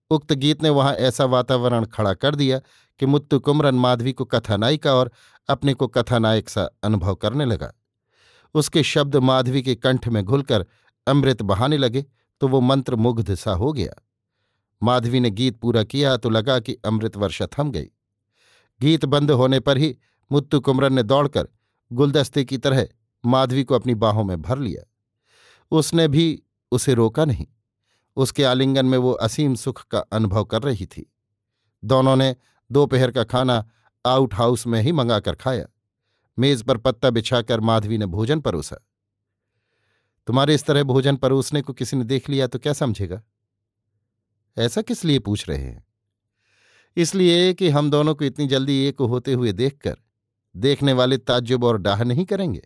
उक्त 0.09 0.33
गीत 0.33 0.63
ने 0.63 0.69
वहाँ 0.69 0.93
ऐसा 0.93 1.25
वातावरण 1.25 1.85
खड़ा 1.85 2.13
कर 2.13 2.35
दिया 2.35 2.59
कि 2.99 3.05
मुत्तु 3.05 3.39
कुमरन 3.39 3.75
माधवी 3.75 4.13
को 4.13 4.25
कथानायिका 4.25 4.93
और 4.93 5.11
अपने 5.49 5.73
को 5.73 5.87
कथानायक 5.87 6.49
सा 6.49 6.69
अनुभव 6.83 7.15
करने 7.15 7.45
लगा। 7.45 7.73
उसके 8.53 8.83
शब्द 8.83 9.15
माधवी 9.15 9.61
के 9.61 9.75
कंठ 9.75 10.07
में 10.07 10.23
घुलकर 10.23 10.65
अमृत 11.07 11.41
बहाने 11.41 11.77
लगे 11.77 12.05
तो 12.41 12.47
वो 12.47 12.59
मंत्र 12.61 12.95
मुग्ध 12.95 13.33
सा 13.35 13.53
हो 13.53 13.71
गया। 13.73 13.93
माधवी 14.81 15.19
ने 15.19 15.29
गीत 15.31 15.59
पूरा 15.59 15.83
किया 15.83 16.15
तो 16.17 16.29
लगा 16.29 16.59
कि 16.59 16.73
अमृत 16.85 17.17
वर्षा 17.17 17.47
थम 17.47 17.71
गई। 17.71 17.89
गीत 18.81 19.05
बंद 19.05 19.31
होने 19.31 19.59
पर 19.59 19.77
ही 19.77 19.95
मुत्तु 20.31 20.59
कुमरन 20.59 20.93
ने 20.93 21.03
दौड़कर 21.03 21.47
गुलदस्ते 21.91 22.43
की 22.45 22.57
तरह 22.57 22.87
माधवी 23.23 23.63
को 23.63 23.75
अपनी 23.75 23.95
बाहों 23.95 24.23
में 24.23 24.41
भर 24.41 24.59
लिया। 24.59 24.83
उसने 25.71 26.07
भी 26.07 26.43
उसे 26.71 26.93
रोका 26.93 27.25
नहीं। 27.25 27.45
उसके 28.17 28.43
आलिंगन 28.43 28.85
में 28.85 28.97
वो 28.97 29.11
असीम 29.11 29.55
सुख 29.55 29.83
का 29.83 29.99
अनुभव 29.99 30.43
कर 30.43 30.61
रही 30.61 30.85
थी। 30.85 31.11
दोनों 31.83 32.15
ने 32.15 32.35
दोपहर 32.71 33.11
का 33.11 33.23
खाना 33.23 33.65
आउट 34.05 34.33
हाउस 34.33 34.65
में 34.67 34.81
ही 34.81 34.91
मंगाकर 34.91 35.35
खाया। 35.35 35.65
मेज 36.37 36.63
पर 36.63 36.77
पत्ता 36.77 37.09
बिछाकर 37.09 37.59
माधवी 37.59 37.97
ने 37.97 38.05
भोजन 38.05 38.39
परोसा 38.39 38.77
तुम्हारे 40.27 40.55
इस 40.55 40.63
तरह 40.63 40.83
भोजन 40.83 41.15
परोसने 41.15 41.61
को 41.61 41.73
किसी 41.73 41.97
ने 41.97 42.03
देख 42.03 42.29
लिया 42.29 42.47
तो 42.47 42.59
क्या 42.59 42.73
समझेगा? 42.73 43.21
ऐसा 44.57 44.81
किस 44.81 45.05
लिए 45.05 45.19
पूछ 45.19 45.49
रहे 45.49 45.57
हैं? 45.57 45.83
इसलिए 46.97 47.53
कि 47.53 47.69
हम 47.69 47.89
दोनों 47.91 48.15
को 48.15 48.25
इतनी 48.25 48.47
जल्दी 48.47 48.77
एक 48.85 48.99
होते 48.99 49.33
हुए 49.33 49.51
देखकर, 49.51 49.95
देखने 50.55 50.93
वाले 50.93 51.17
ताज्जुब 51.17 51.63
और 51.63 51.77
डाह 51.77 52.03
नहीं 52.03 52.25
करेंगे। 52.25 52.61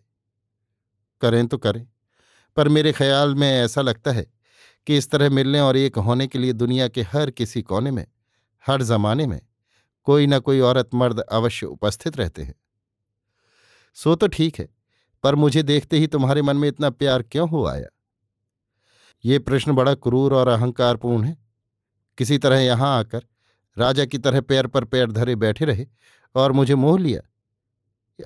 करें 1.22 1.46
तो 1.46 1.58
करें, 1.58 1.86
पर 2.56 2.68
मेरे 2.68 2.92
ख्याल 2.92 3.34
में 3.34 3.48
ऐसा 3.50 3.80
लगता 3.80 4.12
है 4.12 4.26
कि 4.86 4.96
इस 4.96 5.10
तरह 5.10 5.30
मिलने 5.30 5.60
और 5.60 5.76
एक 5.76 5.96
होने 5.98 6.26
के 6.26 6.38
लिए 6.38 6.52
दुनिया 6.52 6.88
के 6.88 7.02
हर 7.02 7.30
किसी 7.30 7.62
कोने 7.62 7.90
में, 7.90 8.06
हर 8.64 8.82
जमाने 8.82 9.26
में 9.26 9.40
कोई 10.06 10.26
ना 10.26 10.38
कोई 10.38 10.60
औरत 10.60 10.94
मर्द 10.94 11.20
अवश्य 11.20 11.66
उपस्थित 11.66 12.16
रहते 12.16 12.42
हैं। 12.42 12.54
सो 13.96 14.14
तो 14.14 14.26
ठीक 14.28 14.58
है 14.58 14.68
पर 15.26 15.34
मुझे 15.34 15.62
देखते 15.62 15.98
ही 15.98 16.06
तुम्हारे 16.06 16.42
मन 16.42 16.56
में 16.56 16.68
इतना 16.68 16.90
प्यार 16.90 17.22
क्यों 17.22 17.48
हो 17.48 17.66
आया? 17.66 17.86
ये 19.24 19.38
प्रश्न 19.38 19.72
बड़ा 19.72 19.94
क्रूर 19.94 20.34
और 20.34 20.48
अहंकारपूर्ण 20.48 21.24
है। 21.24 21.36
किसी 22.18 22.38
तरह 22.38 22.58
यहाँ 22.58 22.98
आकर 22.98 23.22
राजा 23.78 24.04
की 24.04 24.18
तरह 24.18 24.40
पैर 24.40 24.66
पर 24.66 24.84
पैर 24.84 25.12
धरे 25.12 25.34
बैठे 25.36 25.64
रहे 25.64 25.86
और 26.34 26.52
मुझे 26.52 26.74
मोह 26.74 26.98
लिया। 26.98 27.22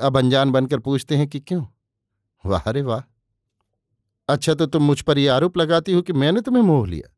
अब 0.07 0.19
अनजान 0.19 0.51
बनकर 0.51 0.79
पूछते 0.79 1.17
हैं 1.17 1.29
कि 1.29 1.41
क्यों? 1.41 1.65
वाह 2.47 2.71
रे 2.71 2.83
वाह। 2.83 3.01
अच्छा 4.29 4.55
तो 4.55 4.67
तुम 4.67 4.83
मुझ 4.83 5.01
पर 5.01 5.19
यह 5.19 5.35
आरोप 5.35 5.57
लगाती 5.57 5.93
हो 5.93 6.03
कि 6.03 6.13
मैंने 6.13 6.41
तुम्हें 6.41 6.63
मोह 6.63 6.87
लिया। 6.87 7.17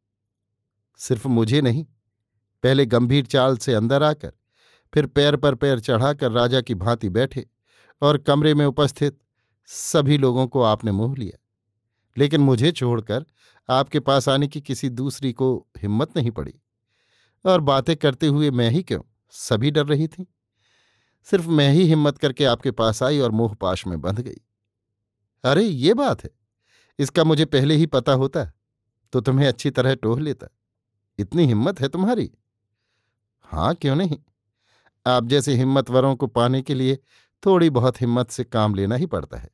सिर्फ़ 0.99 1.29
मुझे 1.29 1.61
नहीं, 1.61 1.87
पहले 2.63 2.87
गंभीर 2.87 3.27
चाल 3.27 3.57
से 3.57 3.75
अंदर 3.75 4.03
आकर, 4.03 4.33
फिर 4.95 5.07
पैर 5.07 5.37
पर 5.37 5.55
पैर 5.55 5.81
चढ़ाकर 5.81 6.33
राजा 6.33 6.61
की 6.61 6.75
भांति 6.75 7.09
बैठे 7.09 7.47
और 8.03 8.19
कमरे 8.19 8.55
में 8.55 8.67
उपस्थित 8.67 9.19
सभी 9.75 10.19
लोगों 10.19 10.47
को 10.47 10.63
आपने 10.63 10.93
मोह 10.93 11.17
लिया। 11.17 11.39
लेकिन 12.19 12.41
मुझे 12.41 12.73
छोड़कर 12.73 13.25
आपके 13.71 14.01
पास 14.01 14.29
आने 14.29 14.49
की 14.49 14.61
किसी 14.61 14.89
दूसरी 14.89 15.33
को 15.33 15.67
हिम्मत 15.79 16.17
नहीं 16.17 16.31
पड़ी। 16.31 16.55
और 17.45 17.61
बातें 17.61 17.97
करते 17.97 18.27
हुए 18.27 18.51
मैं 18.51 18.71
ही 18.71 18.83
क्यों? 18.83 19.01
सभी 19.31 19.71
डर 19.71 19.87
रही 19.87 20.09
थी। 20.09 20.35
सिर्फ़ 21.25 21.49
मैं 21.49 21.73
ही 21.73 21.85
हिम्मत 21.85 22.19
करके 22.19 22.45
आपके 22.45 22.71
पास 22.71 23.03
आई 23.03 23.19
और 23.19 23.31
मोहपाश 23.31 23.87
में 23.87 24.01
बंध 24.01 24.21
गई। 24.21 24.39
अरे, 25.45 25.65
ये 25.65 25.95
बात 25.95 26.25
है। 26.25 26.31
इसका 26.99 27.25
मुझे 27.25 27.45
पहले 27.45 27.75
ही 27.75 27.87
पता 27.87 28.13
होता 28.13 28.53
तो 29.13 29.21
तुम्हें 29.21 29.49
अच्छी 29.49 29.71
तरह 29.71 29.95
टोह 29.95 30.21
लेता। 30.21 30.47
इतनी 31.19 31.47
हिम्मत 31.47 31.81
है 31.81 31.89
तुम्हारी? 31.89 32.33
हाँ 33.43 33.75
क्यों 33.75 33.97
नहीं? 33.97 34.19
आप 35.07 35.25
जैसे 35.27 35.55
हिम्मतवरों 35.55 36.17
को 36.17 36.27
पाने 36.27 36.63
के 36.63 36.75
लिए 36.75 36.99
थोड़ी 37.47 37.71
बहुत 37.71 38.01
हिम्मत 38.01 38.31
से 38.31 38.45
काम 38.45 38.75
लेना 38.75 38.95
ही 38.95 39.07
पड़ता 39.07 39.39
है। 39.39 39.49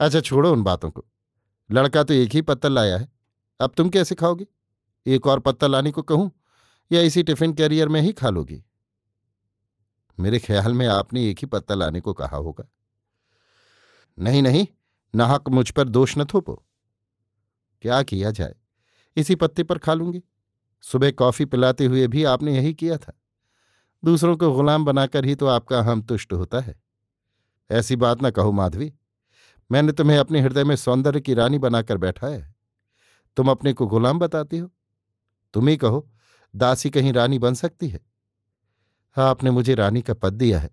अच्छा 0.00 0.20
छोड़ो 0.20 0.52
उन 0.52 0.62
बातों 0.62 0.90
को। 0.90 1.04
लड़का 1.72 2.02
तो 2.02 2.14
एक 2.14 2.30
ही 2.30 2.42
पत्तल 2.42 2.72
लाया 2.72 2.98
है। 2.98 3.12
अब 3.60 3.72
तुम 3.76 3.88
कैसे 3.88 4.14
खाओगे? 4.14 4.46
एक 5.06 5.26
और 5.26 5.40
पत्तल 5.40 5.72
लाने 5.72 5.90
को 5.90 6.02
कहूँ? 6.02 6.30
या 6.92 7.00
इसी 7.00 7.22
टिफ़िन 7.22 7.52
कैरियर 7.52 7.88
में 7.88 8.00
ही 8.00 8.12
खा 8.12 8.30
लोगी? 8.30 8.64
मेरे 10.20 10.38
ख्याल 10.38 10.72
में 10.72 10.86
आपने 10.86 11.30
एक 11.30 11.38
ही 11.38 11.46
पत्तल 11.46 11.78
लाने 11.78 12.00
को 12.00 12.12
कहा 12.12 12.36
होगा। 12.36 12.68
नहीं 14.18 14.42
नहीं, 14.42 14.66
नाहक 15.14 15.48
मुझ 15.48 15.70
पर 15.70 15.88
दोष 15.88 16.18
न 16.18 16.24
थोपो। 16.24 16.64
क्या 17.82 18.02
किया 18.02 18.30
जाए? 18.30 18.54
इसी 19.16 19.34
पत्ते 19.34 19.62
पर 19.62 19.78
खा 19.78 19.94
लूँगी। 19.94 20.22
सुबह 20.82 21.10
कॉफ़ी 21.10 21.44
पिलाते 21.44 21.84
हुए 21.84 22.06
भी 22.06 22.24
आपने 22.24 22.56
यही 22.56 22.74
किया 22.74 22.96
था। 22.96 23.12
दूसरों 24.04 24.36
को 24.36 24.52
गुलाम 24.52 24.84
बनाकर 24.84 25.24
ही 25.24 25.34
तो 25.34 25.46
आपका 25.46 25.82
हम 25.82 26.02
तुष्ट 26.02 26.32
होता 26.32 26.60
है। 26.60 26.80
ऐसी 27.70 27.96
बात 27.96 28.22
ना 28.22 28.30
कहो 28.30 28.52
माधवी। 28.52 28.94
मैंने 29.70 29.92
तुम्हें 29.92 30.18
अपने 30.18 30.40
हृदय 30.40 30.64
में 30.64 30.76
सौंदर्य 30.76 31.20
की 31.20 31.34
रानी 31.34 31.58
बनाकर 31.58 31.96
बैठा 31.96 32.26
है। 32.26 32.54
तुम 33.36 33.50
अपने 33.50 33.72
को 33.72 33.86
गुलाम 33.86 34.18
बताती 34.18 34.58
हो? 34.58 34.70
तुम 35.54 35.68
ही 35.68 35.76
कहो, 35.76 36.10
दासी 36.56 36.90
कहीं 36.90 37.12
रानी 37.12 37.38
बन 37.38 37.54
सकती 37.54 37.88
है। 37.88 38.00
आपने 39.16 39.50
मुझे 39.50 39.74
रानी 39.74 40.02
का 40.02 40.14
पद 40.14 40.32
दिया 40.32 40.58
है। 40.58 40.70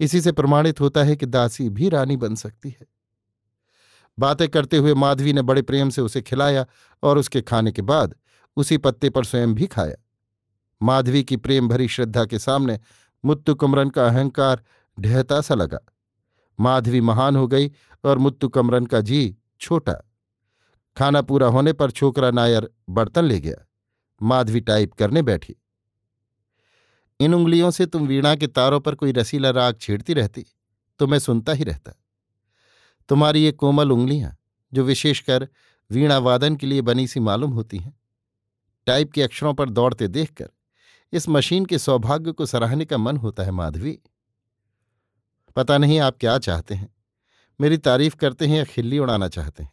इसी 0.00 0.20
से 0.20 0.32
प्रमाणित 0.32 0.80
होता 0.80 1.02
है 1.02 1.16
कि 1.16 1.26
दासी 1.26 1.68
भी 1.68 1.88
रानी 1.88 2.16
बन 2.16 2.34
सकती 2.34 2.70
है। 2.70 2.86
बातें 4.18 4.48
करते 4.48 4.76
हुए 4.76 4.94
माधवी 4.94 5.32
ने 5.32 5.42
बड़े 5.42 5.62
प्रेम 5.62 5.90
से 5.90 6.00
उसे 6.00 6.22
खिलाया 6.22 6.66
और 7.02 7.18
उसके 7.18 7.42
खाने 7.42 7.72
के 7.72 7.82
बाद 7.82 8.14
उसी 8.56 8.76
पत्ते 8.78 9.10
पर 9.10 9.24
स्वयं 9.24 9.54
भी 9.54 9.66
खाया। 9.66 9.96
माधवी 10.82 11.24
की 11.24 11.36
प्रेम 11.36 11.68
भरी 11.68 11.88
श्रद्धा 11.88 12.24
के 12.24 12.38
सामने 12.38 12.80
मुत्तु 13.24 13.54
कुमरन 13.54 13.90
का 13.90 14.06
अहंकार 14.06 14.62
ढहता 15.00 15.40
सा 15.40 15.54
लगा। 15.54 15.78
माधवी 16.60 17.00
महान 17.00 17.36
हो 17.36 17.48
गई 17.48 17.72
और 18.04 18.18
मुत्तु 18.18 18.48
कमरन 18.48 18.86
का 18.86 19.00
जी 19.00 19.36
छोटा। 19.60 19.92
खाना 20.96 21.22
पूरा 21.22 21.46
होने 21.46 21.72
पर 21.72 21.90
छोकरा 21.90 22.30
नायर 22.30 22.68
बर्तन 22.90 23.24
ले 23.24 23.40
गया। 23.40 23.66
माधवी 24.20 24.60
टाइप 24.60 24.92
करने 24.92 25.22
बैठी। 25.22 25.56
इन 27.20 27.34
उंगलियों 27.34 27.70
से 27.70 27.86
तुम 27.86 28.06
वीणा 28.06 28.34
के 28.34 28.46
तारों 28.46 28.80
पर 28.80 28.94
कोई 28.94 29.12
रसीला 29.12 29.50
राग 29.50 29.76
छेड़ती 29.80 30.14
रहती 30.14 30.46
तो 31.00 31.06
मैं 31.06 31.18
सुनता 31.18 31.52
ही 31.52 31.64
रहता। 31.64 31.92
तुम्हारी 33.08 33.44
ये 33.44 33.52
कोमल 33.52 33.92
उंगलियाँ, 33.92 34.36
जो 34.72 34.82
विशेषकर 34.84 35.48
वीणा 35.90 36.18
वादन 36.18 36.56
के 36.56 36.66
लिए 36.66 36.82
बनी 36.82 37.06
सी 37.06 37.20
मालूम 37.20 37.50
होती 37.50 37.78
हैं, 37.78 37.96
टाइप 38.86 39.12
के 39.12 39.22
अक्षरों 39.22 39.54
पर 39.54 39.70
दौड़ते 39.70 40.08
देखकर, 40.08 40.48
इस 41.12 41.28
मशीन 41.28 41.66
के 41.66 41.78
सौभाग्य 41.78 42.32
को 42.32 42.46
सराहने 42.46 42.84
का 42.84 42.98
मन 42.98 43.16
होता 43.16 43.42
है 43.42 43.50
माधवी। 43.50 43.98
पता 45.56 45.78
नहीं 45.78 45.98
आप 46.00 46.16
क्या 46.20 46.38
चाहते 46.38 46.74
हैं। 46.74 46.94
मेरी 47.60 47.76
तारीफ़ 47.78 48.16
करते 48.16 48.46
हैं 48.46 48.56
या 48.58 48.64
खिल्ली 48.64 48.98
उड़ाना 48.98 49.28
चाहते 49.28 49.62
हैं? 49.62 49.70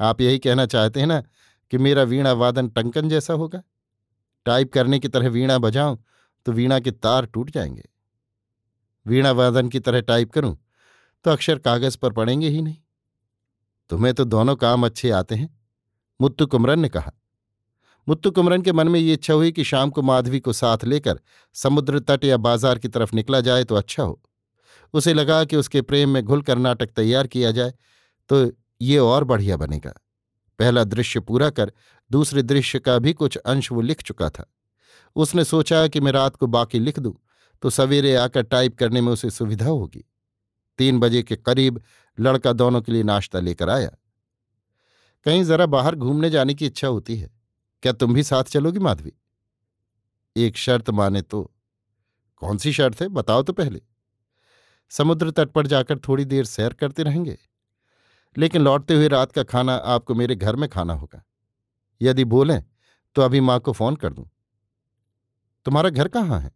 आप 0.00 0.20
यही 0.20 0.38
कहना 0.38 0.66
चाहते 0.66 1.00
हैं 1.00 1.06
ना 1.06 1.22
कि 1.72 1.78
मेरा 1.78 2.02
वीणा 2.02 2.32
वादन 2.34 2.68
टंकन 2.68 3.08
जैसा 3.08 3.34
होगा? 3.34 3.62
टाइप 4.46 4.72
करने 4.72 4.98
की 4.98 5.08
तरह 5.08 5.28
वीणा 5.30 5.58
बजाऊं 5.58 5.96
तो 6.46 6.52
वीणा 6.52 6.78
के 6.80 6.90
तार 6.90 7.26
टूट 7.26 7.50
जाएँगे। 7.50 7.88
वीणा 9.06 9.30
वादन 9.32 9.68
की 9.68 9.80
तरह 9.80 10.00
टाइप 10.02 10.32
करूँ 10.32 10.56
तो 11.24 11.30
अक्षर 11.30 11.58
कागज़ 11.58 11.96
पर 11.98 12.12
पड़ेंगे 12.12 12.48
ही 12.48 12.62
नहीं। 12.62 12.76
तुम्हें 13.90 14.14
तो 14.14 14.24
दोनों 14.24 14.54
काम 14.56 14.86
अच्छे 14.86 15.10
आते 15.10 15.34
हैं, 15.34 15.48
मुत्तु 16.20 16.46
कुमरन 16.46 16.80
ने 16.80 16.88
कहा। 16.88 17.12
मुत्तु 18.06 18.30
कुमरन 18.30 18.62
के 18.62 18.72
मन 18.72 18.88
में 18.88 18.98
ये 19.00 19.12
इच्छा 19.14 19.34
हुई 19.34 19.52
कि 19.52 19.64
शाम 19.64 19.90
को 19.90 20.02
माधवी 20.02 20.40
को 20.40 20.52
साथ 20.52 20.84
लेकर 20.84 21.20
समुद्र 21.56 22.00
तट 22.00 22.24
या 22.24 22.36
बाज़ार 22.38 22.78
की 22.78 22.88
तरफ़ 22.88 23.14
निकला 23.14 23.40
जाए 23.40 23.64
तो 23.64 23.74
अच्छा 23.74 24.02
हो। 24.02 24.20
उसे 24.94 25.14
लगा 25.14 25.44
कि 25.44 25.56
उसके 25.56 25.82
प्रेम 25.82 26.10
में 26.10 26.22
घुलकर 26.22 26.58
नाटक 26.58 26.86
तैयार 26.86 27.26
किया 27.26 27.50
जाए 27.50 27.74
तो 28.30 28.52
ये 28.80 28.98
और 28.98 29.24
बढ़िया 29.24 29.56
बनेगा। 29.56 29.92
पहला 30.58 30.84
दृश्य 30.84 31.20
पूरा 31.20 31.50
कर, 31.50 31.72
दूसरे 32.10 32.42
दृश्य 32.42 32.78
का 32.78 32.98
भी 32.98 33.12
कुछ 33.12 33.36
अंश 33.36 33.70
वो 33.72 33.80
लिख 33.80 34.02
चुका 34.02 34.28
था। 34.30 34.52
उसने 35.16 35.44
सोचा 35.44 35.86
कि 35.88 36.00
मैं 36.00 36.12
रात 36.12 36.36
को 36.36 36.46
बाकी 36.46 36.78
लिख 36.78 36.98
दूँ 36.98 37.14
तो 37.62 37.70
सवेरे 37.70 38.14
आकर 38.14 38.42
टाइप 38.42 38.76
करने 38.78 39.00
में 39.00 39.12
उसे 39.12 39.30
सुविधा 39.30 39.66
होगी। 39.66 40.04
तीन 40.78 40.98
बजे 40.98 41.22
के 41.22 41.36
करीब 41.36 41.80
लड़का 42.20 42.52
दोनों 42.52 42.80
के 42.82 42.92
लिए 42.92 43.02
नाश्ता 43.02 43.40
लेकर 43.40 43.70
आया। 43.70 43.90
कहीं 45.26 45.44
जरा 45.44 45.66
बाहर 45.66 45.94
घूमने 45.94 46.30
जाने 46.30 46.54
की 46.54 46.66
इच्छा 46.66 46.88
होती 46.88 47.16
है। 47.16 47.30
क्या 47.82 47.92
तुम 47.92 48.14
भी 48.14 48.22
साथ 48.22 48.44
चलोगी 48.44 48.78
माधवी? 48.78 49.12
एक 50.36 50.56
शर्त 50.56 50.90
माने 50.90 51.22
तो। 51.22 51.42
कौन 52.36 52.58
सी 52.58 52.72
शर्त 52.72 53.00
है? 53.02 53.08
बताओ 53.08 53.42
तो 53.42 53.52
पहले। 53.52 53.82
समुद्र 54.90 55.30
तट 55.30 55.48
पर 55.48 55.66
जाकर 55.66 55.98
थोड़ी 55.98 56.24
देर 56.24 56.44
सैर 56.44 56.72
करते 56.72 57.02
रहेंगे। 57.02 57.38
लेकिन 58.38 58.62
लौटते 58.62 58.94
हुए 58.94 59.08
रात 59.08 59.32
का 59.32 59.42
खाना 59.42 59.74
आपको 59.74 60.14
मेरे 60.14 60.34
घर 60.34 60.56
में 60.56 60.68
खाना 60.68 60.94
होगा। 60.94 61.24
यदि 62.02 62.24
बोलें 62.24 62.64
तो 63.14 63.22
अभी 63.22 63.40
माँ 63.40 63.60
को 63.60 63.72
फ़ोन 63.72 63.96
कर 63.96 64.12
दूँ। 64.12 64.30
तुम्हारा 65.64 65.90
घर 65.90 66.08
कहाँ 66.08 66.40
है? 66.40 66.52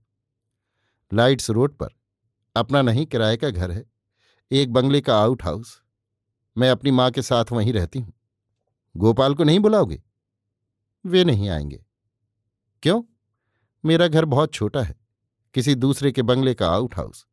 लाइट्स 1.14 1.50
रोड 1.50 1.76
पर। 1.76 1.88
अपना 2.56 2.82
नहीं, 2.82 3.06
किराए 3.06 3.36
का 3.36 3.50
घर 3.50 3.70
है। 3.70 3.90
एक 4.52 4.72
बंगले 4.72 5.00
का 5.00 5.18
आउट 5.18 5.42
हाउस। 5.42 5.82
मैं 6.58 6.70
अपनी 6.70 6.90
माँ 6.90 7.10
के 7.10 7.22
साथ 7.22 7.44
वहीं 7.52 7.72
रहती 7.72 7.98
हूँ। 7.98 8.12
गोपाल 8.96 9.34
को 9.34 9.44
नहीं 9.44 9.60
बुलाओगे? 9.60 10.02
वे 11.06 11.24
नहीं 11.24 11.48
आएँगे। 11.48 11.84
क्यों? 12.82 13.02
मेरा 13.84 14.08
घर 14.08 14.24
बहुत 14.24 14.52
छोटा 14.52 14.82
है। 14.82 14.96
किसी 15.54 15.74
दूसरे 15.74 16.12
के 16.12 16.22
बंगले 16.22 16.54
का 16.54 16.70
आउट 16.70 16.94
हाउस। 16.94 17.26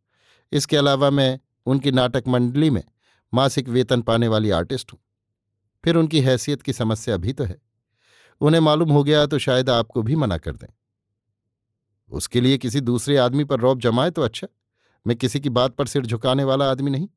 इसके 0.51 0.77
अलावा 0.77 1.09
मैं 1.09 1.39
उनकी 1.65 1.91
नाटक 1.91 2.23
मंडली 2.27 2.69
में 2.69 2.83
मासिक 3.33 3.69
वेतन 3.69 4.01
पाने 4.01 4.27
वाली 4.27 4.49
आर्टिस्ट 4.49 4.93
हूँ। 4.93 4.99
फिर 5.83 5.95
उनकी 5.95 6.21
हैसियत 6.21 6.61
की 6.61 6.73
समस्या 6.73 7.17
भी 7.17 7.33
तो 7.33 7.43
है। 7.43 7.57
उन्हें 8.41 8.61
मालूम 8.61 8.91
हो 8.91 9.03
गया 9.03 9.25
तो 9.25 9.39
शायद 9.39 9.69
आपको 9.69 10.01
भी 10.03 10.15
मना 10.15 10.37
कर 10.37 10.55
दें। 10.55 10.67
उसके 12.11 12.41
लिए 12.41 12.57
किसी 12.57 12.81
दूसरे 12.81 13.17
आदमी 13.17 13.43
पर 13.43 13.59
रौब 13.59 13.79
जमाए 13.79 14.11
तो 14.11 14.21
अच्छा। 14.21 14.47
मैं 15.05 15.15
किसी 15.17 15.39
की 15.39 15.49
बात 15.49 15.75
पर 15.75 15.87
सिर 15.87 16.05
झुकाने 16.05 16.43
वाला 16.43 16.71
आदमी 16.71 16.91
नहीं। 16.91 17.07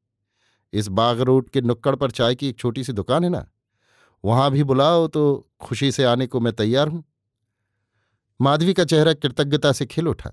इस 0.73 0.88
बाग 0.88 1.20
रोड 1.20 1.49
के 1.50 1.61
नुक्कड़ 1.61 1.94
पर 1.97 2.11
चाय 2.11 2.35
की 2.35 2.49
एक 2.49 2.58
छोटी 2.58 2.85
सी 2.85 2.92
दुकान 2.92 3.25
है 3.25 3.30
ना? 3.30 3.47
वहाँ 4.25 4.50
भी 4.50 4.64
बुलाओ 4.64 5.06
तो 5.06 5.50
खुशी 5.61 5.92
से 5.92 6.04
आने 6.04 6.26
को 6.26 6.40
मैं 6.40 6.52
तैयार 6.52 6.88
हूँ। 6.88 7.04
माधवी 8.40 8.75
का 8.75 8.85
चेहरा 8.85 9.12
कृतज्ञता 9.12 9.73
से 9.73 9.87
खिल 9.87 10.08
उठा। 10.08 10.32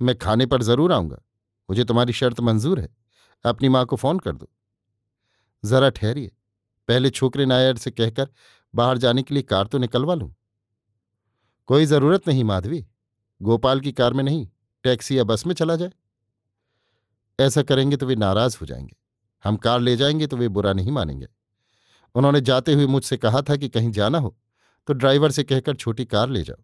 मैं 0.00 0.16
खाने 0.18 0.46
पर 0.46 0.62
ज़रूर 0.62 0.92
आऊँगा। 0.92 1.18
मुझे 1.70 1.84
तुम्हारी 1.84 2.12
शर्त 2.12 2.40
मंजूर 2.40 2.80
है। 2.80 2.88
अपनी 3.44 3.68
माँ 3.68 3.86
को 3.86 3.96
फ़ोन 3.96 4.18
कर 4.18 4.36
दो। 4.36 4.48
जरा 5.64 5.90
ठहरिए। 5.90 6.32
पहले 6.88 7.10
छोकरे 7.10 7.46
नायर 7.46 7.76
से 7.76 7.90
कहकर 7.90 8.28
बाहर 8.74 8.98
जाने 8.98 9.22
के 9.22 9.34
लिए 9.34 9.42
कार 9.42 9.66
तो 9.66 9.78
निकलवा 9.78 10.14
लूँ। 10.14 10.34
कोई 11.66 11.84
ज़रूरत 11.84 12.28
नहीं 12.28 12.44
माधवी। 12.44 12.86
गोपाल 13.42 13.80
की 13.80 13.92
कार 13.92 14.12
में 14.12 14.24
नहीं, 14.24 14.48
टैक्सी 14.84 15.18
या 15.18 15.24
बस 15.24 15.46
में 15.46 15.54
चला 15.54 15.76
जाए। 15.76 15.90
ऐसा 17.40 17.62
करेंगे 17.62 17.96
तो 17.96 18.06
वे 18.06 18.16
नाराज़ 18.16 18.58
हो 18.60 18.66
जाएँगे। 18.66 18.96
हम 19.44 19.56
कार 19.56 19.80
ले 19.80 19.96
जाएँगे 19.96 20.26
तो 20.26 20.36
वे 20.36 20.48
बुरा 20.48 20.72
नहीं 20.72 20.92
मानेंगे। 20.92 21.28
उन्होंने 22.14 22.40
जाते 22.40 22.74
हुए 22.74 22.86
मुझसे 22.86 23.16
कहा 23.16 23.42
था 23.42 23.56
कि 23.56 23.68
कहीं 23.68 23.90
जाना 23.90 24.18
हो 24.18 24.36
तो 24.86 24.94
ड्राइवर 24.94 25.30
से 25.30 25.44
कहकर 25.44 25.76
छोटी 25.76 26.04
कार 26.04 26.28
ले 26.28 26.42
जाओ। 26.42 26.62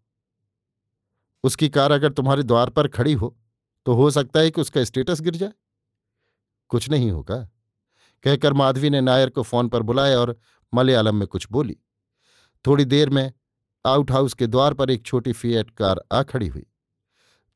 उसकी 1.44 1.68
कार 1.68 1.90
अगर 1.92 2.12
तुम्हारे 2.12 2.42
द्वार 2.42 2.70
पर 2.70 2.88
खड़ी 2.88 3.12
हो 3.12 3.37
तो 3.86 3.94
हो 3.94 4.10
सकता 4.10 4.40
है 4.40 4.50
कि 4.50 4.60
उसका 4.60 4.84
स्टेटस 4.84 5.20
गिर 5.20 5.36
जाए। 5.36 5.52
कुछ 6.70 6.88
नहीं 6.90 7.10
होगा। 7.10 7.36
कहकर 8.24 8.52
माधवी 8.52 8.90
ने 8.90 9.00
नायर 9.00 9.30
को 9.30 9.42
फ़ोन 9.42 9.68
पर 9.68 9.82
बुलाया 9.82 10.18
और 10.18 10.36
मलयालम 10.72 11.16
में 11.16 11.26
कुछ 11.28 11.46
बोली। 11.50 11.76
थोड़ी 12.64 12.84
देर 12.84 13.10
में 13.10 13.32
आउट 13.84 14.10
हाउस 14.10 14.34
के 14.34 14.46
द्वार 14.46 14.74
पर 14.74 14.90
एक 14.90 15.04
छोटी 15.06 15.32
फीएट 15.32 15.70
कार 15.70 16.00
आ 16.12 16.22
खड़ी 16.22 16.48
हुई। 16.48 16.66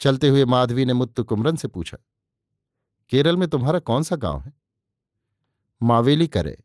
चलते 0.00 0.28
हुए 0.28 0.44
माधवी 0.44 0.84
ने 0.84 0.92
मुत्तु 0.92 1.24
कुमरन 1.24 1.56
से 1.56 1.68
पूछा, 1.68 1.98
केरल 3.12 3.36
में 3.36 3.48
तुम्हारा 3.48 3.78
कौन 3.80 4.02
सा 4.02 4.16
गाँव 4.16 4.40
है? 4.40 4.52
मावेली 5.80 6.26
करे। 6.26 6.56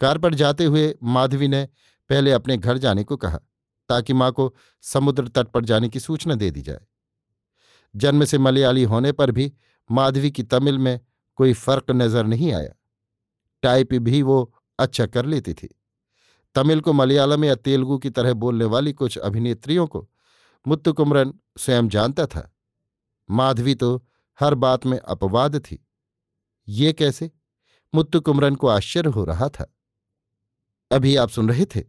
कार 0.00 0.18
पर 0.18 0.34
जाते 0.34 0.64
हुए 0.64 0.94
माधवी 1.02 1.48
ने 1.48 1.68
पहले 2.10 2.32
अपने 2.32 2.56
घर 2.56 2.78
जाने 2.78 3.04
को 3.04 3.16
कहा, 3.16 3.38
ताकि 3.88 4.12
माँ 4.12 4.30
को 4.32 4.54
समुद्र 4.84 5.28
तट 5.28 5.48
पर 5.48 5.64
जाने 5.64 5.88
की 5.88 6.00
सूचना 6.00 6.34
दे 6.34 6.50
दी 6.50 6.62
जाए। 6.62 6.86
जन्म 7.96 8.24
से 8.24 8.38
मलयाली 8.38 8.82
होने 8.82 9.12
पर 9.12 9.30
भी 9.30 9.52
माधवी 9.90 10.30
की 10.30 10.42
तमिल 10.42 10.78
में 10.78 11.00
कोई 11.34 11.52
फ़र्क 11.52 11.84
नज़र 11.90 12.24
नहीं 12.24 12.52
आया। 12.52 12.74
टाइप 13.62 13.94
भी 13.94 14.22
वो 14.22 14.54
अच्छा 14.78 15.06
कर 15.06 15.26
लेती 15.26 15.54
थी। 15.54 15.80
तमिल 16.54 16.80
को 16.80 16.92
मलयालम 16.92 17.44
या 17.44 17.54
तेलुगु 17.54 17.98
की 17.98 18.10
तरह 18.10 18.32
बोलने 18.32 18.64
वाली 18.64 18.92
कुछ 18.92 19.18
अभिनेत्रियों 19.18 19.86
को 19.86 20.10
मुत्तु 20.66 20.92
कुमरन 20.92 21.34
स्वयं 21.58 21.88
जानता 21.88 22.26
था। 22.26 22.54
माधवी 23.30 23.74
तो 23.74 24.06
हर 24.40 24.54
बात 24.54 24.86
में 24.86 24.98
अपवाद 24.98 25.58
थी। 25.58 25.86
ये 26.68 26.92
कैसे? 26.92 27.30
मुत्तु 27.94 28.20
कुमरन 28.20 28.54
को 28.54 28.66
आश्चर्य 28.66 29.10
हो 29.10 29.24
रहा 29.24 29.48
था। 29.48 29.74
अभी 30.90 31.16
आप 31.16 31.28
सुन 31.28 31.48
रहे 31.48 31.64
थे? 31.64 31.84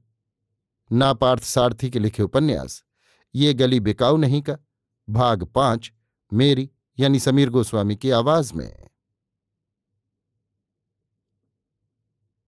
नापार्थ 0.92 1.44
सारथी 1.44 1.90
के 1.90 2.00
लिखे 2.00 2.24
उपन्यास। 2.24 2.84
ये 3.36 3.54
गली 3.54 3.80
बिकाऊ 3.80 4.18
नहीं 4.18 4.42
का। 4.42 4.58
भाग 5.10 5.44
पाँच 5.44 5.92
मेरी 6.34 6.70
यानी 7.00 7.20
समीर 7.20 7.50
गोस्वामी 7.50 7.96
की 7.96 8.12
आवाज़ 8.12 8.54
में। 8.54 8.89